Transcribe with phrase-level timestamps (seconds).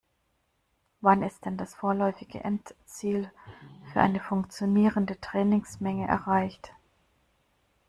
[1.01, 3.31] Wann ist dann das vorläufige Endziel
[3.93, 6.73] für eine funktionierende Trainingsmenge erreicht?